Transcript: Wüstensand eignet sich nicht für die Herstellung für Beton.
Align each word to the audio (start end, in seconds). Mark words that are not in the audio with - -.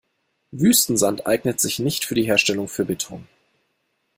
Wüstensand 0.49 1.27
eignet 1.27 1.59
sich 1.59 1.77
nicht 1.77 2.05
für 2.05 2.15
die 2.15 2.23
Herstellung 2.23 2.67
für 2.67 2.85
Beton. 2.85 3.27